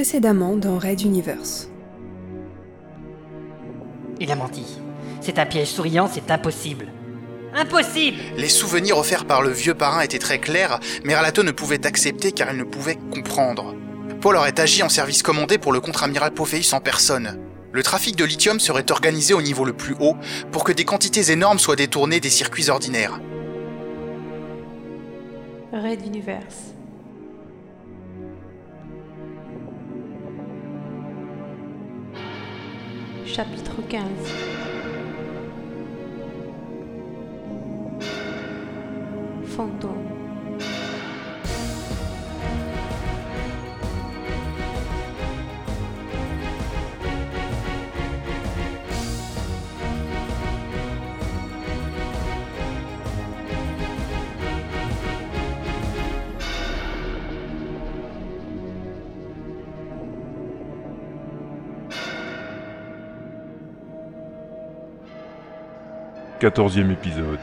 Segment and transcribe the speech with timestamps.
[0.00, 1.68] Précédemment dans Red Universe.
[4.18, 4.64] Il a menti.
[5.20, 6.86] C'est un piège souriant, c'est impossible.
[7.54, 11.86] Impossible Les souvenirs offerts par le vieux parrain étaient très clairs, mais Ralato ne pouvait
[11.86, 13.74] accepter car il ne pouvait comprendre.
[14.22, 17.38] Paul aurait agi en service commandé pour le contre-amiral Pophéus en personne.
[17.70, 20.16] Le trafic de lithium serait organisé au niveau le plus haut
[20.50, 23.20] pour que des quantités énormes soient détournées des circuits ordinaires.
[25.74, 26.72] Red Universe.
[33.32, 34.02] Chapitre 15
[39.44, 40.19] Fantôme
[66.40, 67.38] Quatorzième épisode.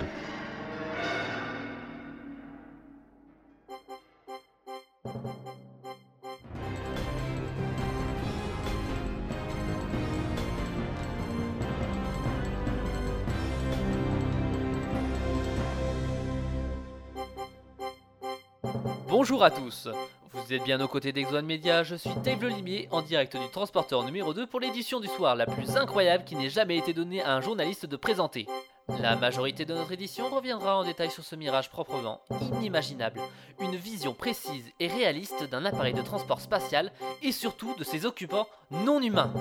[19.07, 19.87] Bonjour à tous
[20.33, 23.47] Vous êtes bien aux côtés d'Exone Media, je suis Dave Le Limier, en direct du
[23.49, 27.21] transporteur numéro 2 pour l'édition du soir la plus incroyable qui n'ait jamais été donnée
[27.21, 28.47] à un journaliste de présenter.
[28.89, 32.21] La majorité de notre édition reviendra en détail sur ce mirage proprement
[32.53, 33.19] inimaginable,
[33.59, 38.47] une vision précise et réaliste d'un appareil de transport spatial et surtout de ses occupants
[38.71, 39.33] non humains.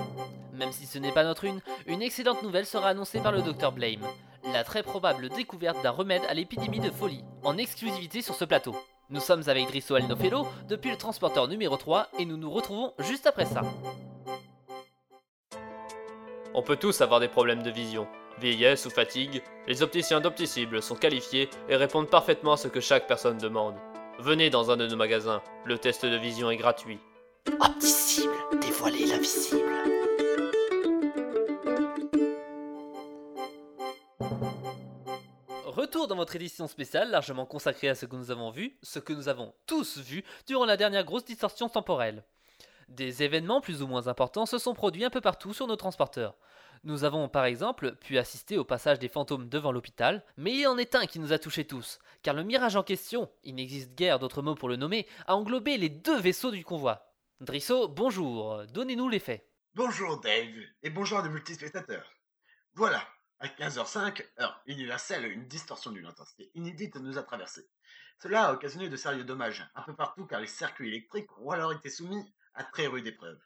[0.53, 3.71] Même si ce n'est pas notre une, une excellente nouvelle sera annoncée par le Dr
[3.71, 4.05] Blame,
[4.51, 8.75] la très probable découverte d'un remède à l'épidémie de folie, en exclusivité sur ce plateau.
[9.09, 12.93] Nous sommes avec Drisso El Nofelo depuis le transporteur numéro 3 et nous nous retrouvons
[12.99, 13.61] juste après ça.
[16.53, 18.07] On peut tous avoir des problèmes de vision.
[18.39, 23.07] Vieillesse ou fatigue, les opticiens d'Opticible sont qualifiés et répondent parfaitement à ce que chaque
[23.07, 23.75] personne demande.
[24.19, 26.99] Venez dans un de nos magasins, le test de vision est gratuit.
[27.59, 29.63] Opticible, dévoiler l'invisible.
[35.65, 39.13] Retour dans votre édition spéciale largement consacrée à ce que nous avons vu, ce que
[39.13, 42.23] nous avons tous vu durant la dernière grosse distorsion temporelle.
[42.87, 46.37] Des événements plus ou moins importants se sont produits un peu partout sur nos transporteurs.
[46.83, 50.77] Nous avons par exemple pu assister au passage des fantômes devant l'hôpital, mais il en
[50.77, 54.19] est un qui nous a touchés tous, car le mirage en question, il n'existe guère
[54.19, 57.11] d'autres mots pour le nommer, a englobé les deux vaisseaux du convoi.
[57.41, 59.45] Drisso, bonjour, donnez-nous les faits.
[59.75, 62.09] Bonjour Dave, et bonjour à nos multispectateurs.
[62.73, 63.05] Voilà,
[63.39, 67.67] à 15h05, heure universelle, une distorsion d'une intensité inédite nous a traversé.
[68.21, 71.73] Cela a occasionné de sérieux dommages un peu partout car les circuits électriques ont alors
[71.73, 72.25] été soumis
[72.57, 73.39] à très rude épreuve.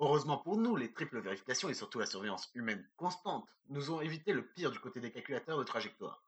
[0.00, 4.32] Heureusement pour nous, les triples vérifications et surtout la surveillance humaine constante nous ont évité
[4.32, 6.22] le pire du côté des calculateurs de trajectoire.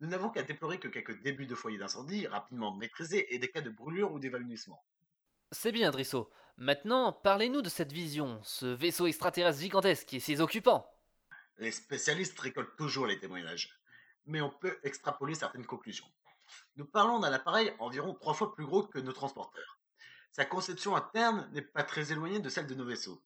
[0.00, 3.60] Nous n'avons qu'à déplorer que quelques débuts de foyers d'incendie rapidement maîtrisés et des cas
[3.60, 4.82] de brûlure ou d'évanouissement.
[5.52, 6.30] C'est bien, Drisso.
[6.56, 10.90] Maintenant, parlez-nous de cette vision, ce vaisseau extraterrestre gigantesque et ses occupants.
[11.58, 13.78] Les spécialistes récoltent toujours les témoignages,
[14.26, 16.10] mais on peut extrapoler certaines conclusions.
[16.76, 19.78] Nous parlons d'un appareil environ trois fois plus gros que nos transporteurs.
[20.32, 23.22] Sa conception interne n'est pas très éloignée de celle de nos vaisseaux,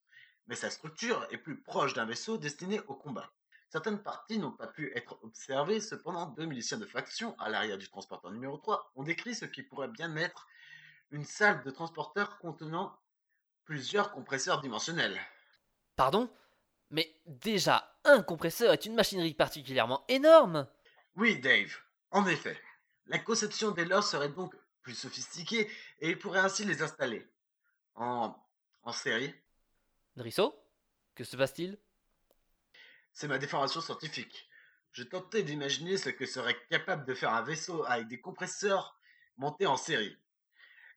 [0.48, 3.32] mais sa structure est plus proche d'un vaisseau destiné au combat.
[3.68, 7.88] Certaines parties n'ont pas pu être observées, cependant deux miliciens de faction à l'arrière du
[7.88, 10.48] transporteur numéro 3 ont décrit ce qui pourrait bien être
[11.12, 12.98] une salle de transporteur contenant
[13.64, 15.20] plusieurs compresseurs dimensionnels.
[15.94, 16.28] Pardon?
[16.90, 20.66] Mais déjà, un compresseur est une machinerie particulièrement énorme
[21.14, 21.76] Oui, Dave,
[22.10, 22.60] en effet.
[23.06, 24.56] La conception des leurs serait donc
[24.86, 27.28] plus sophistiquée et il pourrait ainsi les installer.
[27.96, 28.32] En,
[28.84, 29.34] en série.
[30.14, 30.54] Drisso
[31.16, 31.76] Que se passe-t-il?
[33.12, 34.48] C'est ma déformation scientifique.
[34.92, 38.96] Je tentais d'imaginer ce que serait capable de faire un vaisseau avec des compresseurs
[39.36, 40.16] montés en série.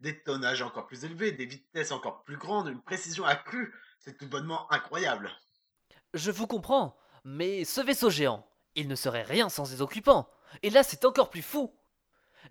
[0.01, 4.27] Des tonnages encore plus élevés, des vitesses encore plus grandes, une précision accrue, c'est tout
[4.27, 5.31] bonnement incroyable.
[6.13, 10.29] Je vous comprends, mais ce vaisseau géant, il ne serait rien sans ses occupants.
[10.61, 11.73] Et là, c'est encore plus fou.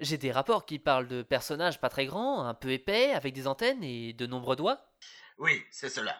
[0.00, 3.46] J'ai des rapports qui parlent de personnages pas très grands, un peu épais, avec des
[3.46, 4.81] antennes et de nombreux doigts.
[5.38, 6.17] Oui, c'est cela.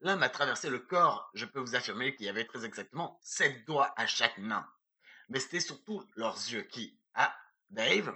[0.00, 3.66] L'un m'a traversé le corps, je peux vous affirmer qu'il y avait très exactement sept
[3.66, 4.66] doigts à chaque main.
[5.28, 6.98] Mais c'était surtout leurs yeux qui...
[7.14, 7.34] Ah,
[7.70, 8.14] Dave,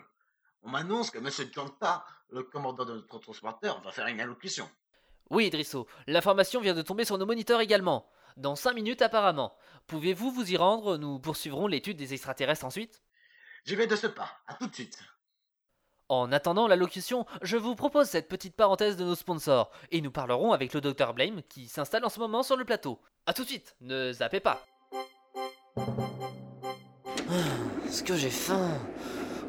[0.63, 4.71] on m'annonce que Monsieur Janta, le commandant de notre transporteur, va faire une allocution.
[5.31, 8.09] Oui, Drisso, l'information vient de tomber sur nos moniteurs également.
[8.37, 9.57] Dans cinq minutes apparemment.
[9.87, 10.99] Pouvez-vous vous y rendre?
[10.99, 13.03] Nous poursuivrons l'étude des extraterrestres ensuite?
[13.65, 14.99] J'y vais de ce pas, à tout de suite.
[16.09, 20.53] En attendant l'allocution, je vous propose cette petite parenthèse de nos sponsors, et nous parlerons
[20.53, 23.01] avec le Dr Blame qui s'installe en ce moment sur le plateau.
[23.27, 24.65] A tout de suite, ne zappez pas.
[27.89, 28.69] Ce que j'ai faim?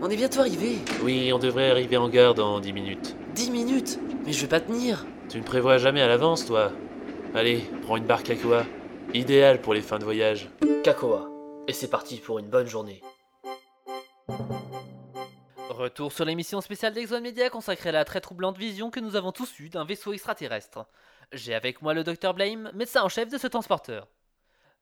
[0.01, 0.77] On est bientôt arrivé.
[1.03, 3.15] Oui, on devrait arriver en gare dans 10 minutes.
[3.33, 3.99] 10 minutes?
[4.25, 5.05] Mais je vais pas tenir.
[5.29, 6.71] Tu ne prévois jamais à l'avance, toi.
[7.33, 8.65] Allez, prends une barque Kakoa.
[9.13, 10.49] Idéal pour les fins de voyage.
[10.83, 11.29] Kakoa.
[11.67, 13.01] Et c'est parti pour une bonne journée.
[15.69, 19.31] Retour sur l'émission spéciale d'Exxon Media consacrée à la très troublante vision que nous avons
[19.31, 20.85] tous eue d'un vaisseau extraterrestre.
[21.31, 24.07] J'ai avec moi le docteur Blame, médecin en chef de ce transporteur.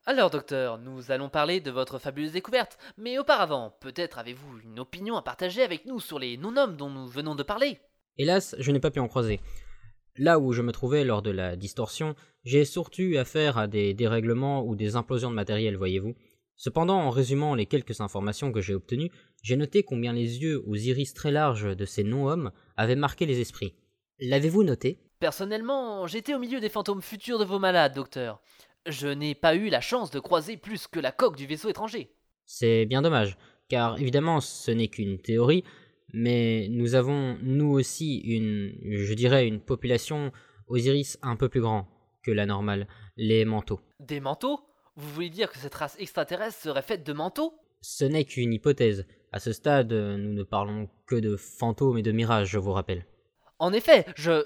[0.05, 5.15] Alors docteur, nous allons parler de votre fabuleuse découverte, mais auparavant, peut-être avez-vous une opinion
[5.15, 7.79] à partager avec nous sur les non-hommes dont nous venons de parler?
[8.17, 9.39] Hélas, je n'ai pas pu en croiser.
[10.17, 13.93] Là où je me trouvais lors de la distorsion, j'ai surtout eu affaire à des
[13.93, 16.15] dérèglements ou des implosions de matériel, voyez-vous.
[16.59, 19.11] Cependant, en résumant les quelques informations que j'ai obtenues,
[19.41, 23.39] j'ai noté combien les yeux aux iris très larges de ces non-hommes avaient marqué les
[23.39, 23.75] esprits.
[24.19, 24.99] L'avez-vous noté?
[25.21, 28.41] Personnellement, j'étais au milieu des fantômes futurs de vos malades, docteur.
[28.85, 32.11] Je n'ai pas eu la chance de croiser plus que la coque du vaisseau étranger.
[32.43, 33.37] C'est bien dommage,
[33.69, 35.63] car évidemment ce n'est qu'une théorie,
[36.11, 40.33] mais nous avons, nous aussi, une, je dirais, une population
[40.67, 41.87] aux iris un peu plus grand
[42.21, 43.79] que la normale, les manteaux.
[44.01, 44.59] Des manteaux?
[44.99, 47.57] Vous voulez dire que cette race extraterrestre serait faite de manteaux?
[47.79, 49.07] Ce n'est qu'une hypothèse.
[49.31, 53.07] À ce stade, nous ne parlons que de fantômes et de mirages, je vous rappelle.
[53.59, 54.45] En effet, je...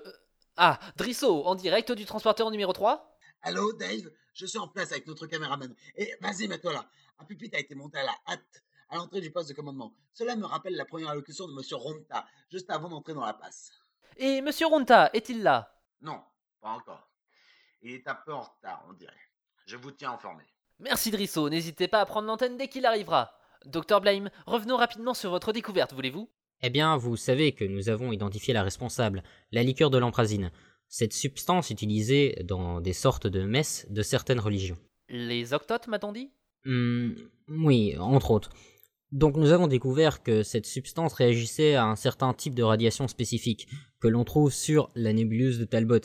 [0.55, 4.11] Ah, Drisso, en direct du transporteur numéro 3 Allô, Dave?
[4.35, 5.73] Je suis en place avec notre caméraman.
[5.95, 6.87] Et vas-y, mets-toi là.
[7.17, 9.95] Un pupitre a été monté à la hâte à l'entrée du poste de commandement.
[10.13, 13.71] Cela me rappelle la première allocution de Monsieur Ronta, juste avant d'entrer dans la passe.
[14.17, 15.75] Et Monsieur Ronta, est-il là?
[16.01, 16.21] Non,
[16.61, 17.09] pas encore.
[17.81, 19.13] Il est un peu en retard, on dirait.
[19.65, 20.43] Je vous tiens informé.
[20.79, 23.31] Merci Drisso, n'hésitez pas à prendre l'antenne dès qu'il arrivera.
[23.65, 26.29] Docteur Blame, revenons rapidement sur votre découverte, voulez-vous?
[26.61, 30.51] Eh bien, vous savez que nous avons identifié la responsable, la liqueur de l'emprazine,
[30.87, 34.77] cette substance utilisée dans des sortes de messes de certaines religions.
[35.09, 36.31] Les octotes, m'a-t-on dit?
[36.65, 37.13] Hmm,
[37.47, 38.51] oui, entre autres.
[39.11, 43.67] Donc nous avons découvert que cette substance réagissait à un certain type de radiation spécifique
[43.99, 45.99] que l'on trouve sur la nébuleuse de Talbot.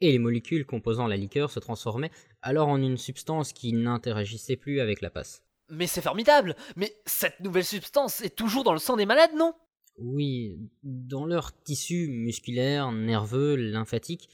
[0.00, 2.10] Et les molécules composant la liqueur se transformaient
[2.42, 5.42] alors en une substance qui n'interagissait plus avec la passe.
[5.70, 9.54] Mais c'est formidable Mais cette nouvelle substance est toujours dans le sang des malades, non?
[9.98, 14.28] Oui, dans leurs tissus musculaires, nerveux, lymphatiques,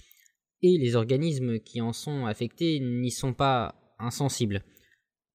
[0.63, 4.63] et les organismes qui en sont affectés n'y sont pas insensibles.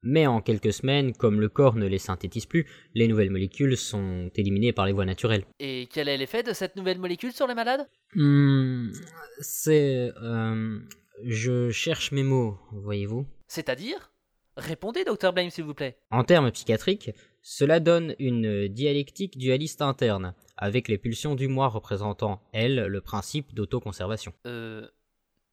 [0.02, 4.32] Mais en quelques semaines, comme le corps ne les synthétise plus, les nouvelles molécules sont
[4.36, 5.44] éliminées par les voies naturelles.
[5.60, 7.86] Et quel est l'effet de cette nouvelle molécule sur les malades?
[8.16, 8.92] Hmm,
[9.40, 10.12] c'est...
[10.22, 10.80] euh,
[11.24, 13.26] je cherche mes mots, voyez-vous.
[13.48, 14.14] C'est-à-dire?
[14.56, 15.98] Répondez, docteur Blame, s'il vous plaît.
[16.12, 17.12] En termes psychiatriques,
[17.42, 23.54] cela donne une dialectique dualiste interne, avec les pulsions du moi représentant, elles, le principe
[23.54, 24.34] d'autoconservation.
[24.46, 24.88] Euh...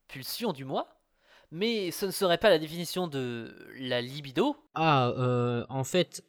[0.08, 0.95] Pulsion du moi?
[1.50, 6.24] Mais ce ne serait pas la définition de la libido Ah, euh, en fait,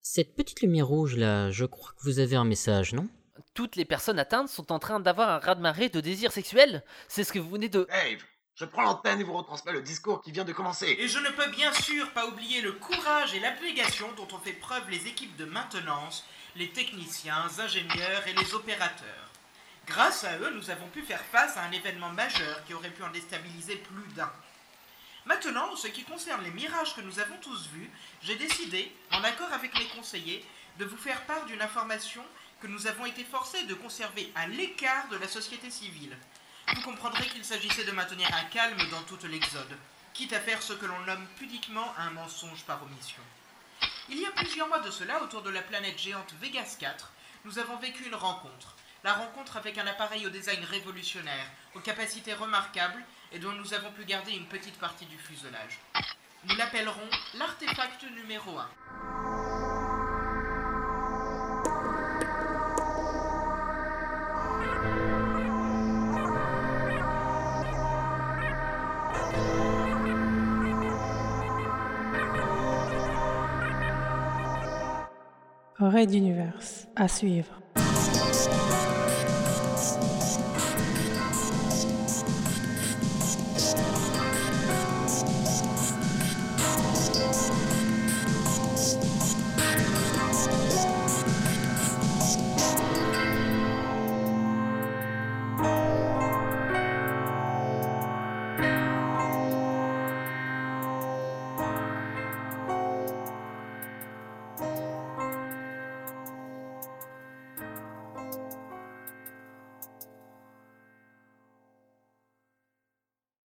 [0.00, 3.08] cette petite lumière rouge là, je crois que vous avez un message, non?
[3.54, 7.32] Toutes les personnes atteintes sont en train d'avoir un raz-de-marée de désir sexuel C'est ce
[7.32, 7.86] que vous venez de...
[7.88, 8.22] Dave,
[8.54, 10.96] je prends l'antenne et vous retransmets le discours qui vient de commencer.
[10.98, 14.52] Et je ne peux bien sûr pas oublier le courage et l'abnégation dont ont fait
[14.52, 16.24] preuve les équipes de maintenance,
[16.56, 19.27] les techniciens, ingénieurs et les opérateurs.
[19.88, 23.02] Grâce à eux, nous avons pu faire face à un événement majeur qui aurait pu
[23.02, 24.30] en déstabiliser plus d'un.
[25.24, 27.90] Maintenant, en ce qui concerne les mirages que nous avons tous vus,
[28.22, 30.44] j'ai décidé, en accord avec mes conseillers,
[30.78, 32.22] de vous faire part d'une information
[32.60, 36.16] que nous avons été forcés de conserver à l'écart de la société civile.
[36.74, 39.76] Vous comprendrez qu'il s'agissait de maintenir un calme dans toute l'Exode,
[40.12, 43.22] quitte à faire ce que l'on nomme pudiquement un mensonge par omission.
[44.10, 47.10] Il y a plusieurs mois de cela, autour de la planète géante Vegas 4,
[47.46, 48.76] nous avons vécu une rencontre.
[49.04, 53.92] La rencontre avec un appareil au design révolutionnaire, aux capacités remarquables et dont nous avons
[53.92, 55.78] pu garder une petite partie du fuselage.
[56.48, 58.68] Nous l'appellerons l'artefact numéro 1.
[75.80, 76.58] Raid d'univers
[76.96, 77.60] à suivre.
[79.78, 80.17] ます。